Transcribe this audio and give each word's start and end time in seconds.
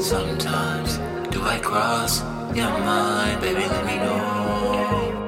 Sometimes 0.00 0.98
do 1.30 1.40
I 1.42 1.60
cross 1.62 2.20
your 2.52 2.70
mind, 2.70 3.40
baby? 3.40 3.60
Let 3.60 3.86
me 3.86 3.96
know. 3.96 5.20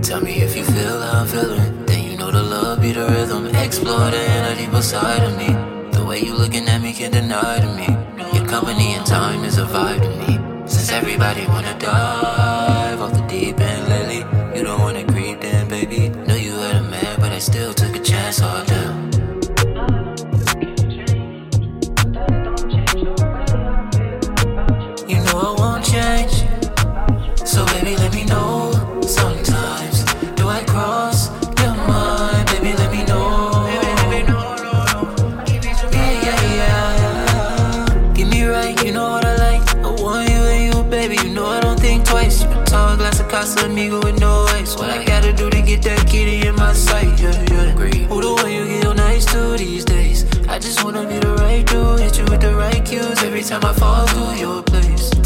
Tell 0.00 0.20
me 0.22 0.40
if 0.40 0.56
you 0.56 0.64
feel 0.64 1.00
how 1.02 1.20
I'm 1.20 1.26
feeling. 1.26 1.84
Then 1.86 2.10
you 2.10 2.16
know 2.16 2.30
the 2.30 2.42
love 2.42 2.80
be 2.80 2.92
the 2.92 3.06
rhythm. 3.08 3.46
Explore 3.54 4.10
the 4.10 4.22
inner 4.36 4.54
deeper 4.54 4.80
side 4.80 5.22
of 5.22 5.36
me. 5.36 5.48
The 5.92 6.02
way 6.04 6.20
you 6.20 6.34
looking 6.34 6.66
at 6.68 6.80
me 6.80 6.94
can't 6.94 7.12
deny 7.12 7.58
to 7.60 7.68
me. 7.74 7.88
Your 8.32 8.46
company 8.48 8.94
and 8.94 9.04
time 9.04 9.44
is 9.44 9.58
a 9.58 9.66
vibe 9.66 10.00
to 10.00 10.10
me. 10.20 10.38
Since 10.66 10.92
everybody 10.92 11.46
wanna 11.46 11.76
dive 11.78 13.00
off 13.02 13.12
the 13.12 13.26
deep 13.28 13.60
end 13.60 13.88
lately, 13.88 14.24
you 14.56 14.64
don't 14.64 14.80
wanna 14.80 15.04
creep 15.04 15.44
in, 15.44 15.68
baby. 15.68 16.08
Know 16.26 16.36
you 16.36 16.52
had 16.52 16.76
a 16.76 16.82
man, 16.82 17.20
but 17.20 17.32
I 17.32 17.38
still 17.38 17.74
took 17.74 17.94
a 17.96 18.00
chance 18.00 18.40
on 18.40 18.69
twice. 42.70 42.86
Tall 42.88 42.96
glass 42.96 43.20
of 43.20 43.28
Casamigo 43.28 44.02
with 44.04 44.20
no 44.20 44.46
ice. 44.50 44.76
What 44.76 44.90
I 44.90 45.04
gotta 45.04 45.32
do 45.32 45.50
to 45.50 45.62
get 45.62 45.82
that 45.82 46.06
kitty 46.06 46.46
in 46.46 46.54
my 46.56 46.72
sight? 46.72 47.20
Yeah, 47.20 47.32
yeah. 47.50 47.70
Who 48.08 48.20
the 48.20 48.32
one 48.32 48.52
you 48.52 48.66
get 48.66 48.86
on 48.86 48.96
nice 48.96 49.24
to 49.26 49.56
these 49.56 49.84
days? 49.84 50.24
I 50.48 50.58
just 50.58 50.84
wanna 50.84 51.06
be 51.06 51.18
the 51.18 51.34
right 51.34 51.66
dude, 51.66 52.00
hit 52.00 52.18
you 52.18 52.24
with 52.24 52.40
the 52.40 52.54
right 52.54 52.84
cues 52.84 53.22
every 53.22 53.42
time 53.42 53.64
I 53.64 53.72
fall 53.72 54.06
through 54.06 54.38
your 54.38 54.62
place. 54.62 55.19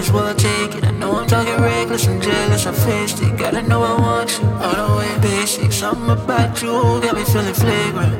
As 0.00 0.10
well 0.10 0.34
take 0.34 0.74
it. 0.76 0.84
I 0.84 0.90
know 0.92 1.12
I'm 1.18 1.26
talking 1.26 1.62
reckless, 1.62 2.06
I'm 2.08 2.20
jealous, 2.20 2.66
I 2.66 2.72
faced 2.72 3.22
it. 3.22 3.36
Gotta 3.36 3.62
know 3.62 3.82
I 3.82 3.94
want 4.00 4.38
you 4.38 4.48
all 4.64 4.74
the 4.88 4.96
way 4.98 5.12
basic. 5.20 5.72
Something 5.72 6.10
about 6.10 6.62
you 6.62 6.72
got 7.04 7.14
me 7.16 7.24
feeling 7.24 7.54
flagrant. 7.54 8.14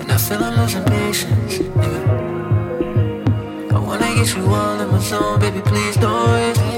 And 0.00 0.10
I 0.10 0.16
feel 0.16 0.42
I'm 0.42 0.58
losing 0.58 0.84
patience. 0.84 1.58
nigga. 1.80 2.02
I 3.74 3.78
wanna 3.78 4.14
get 4.16 4.34
you 4.34 4.44
all 4.46 4.80
in 4.80 4.88
my 4.90 4.98
zone, 5.00 5.38
baby. 5.40 5.60
Please 5.60 5.96
don't. 5.96 6.77